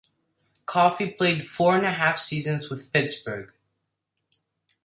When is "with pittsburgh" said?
2.71-3.53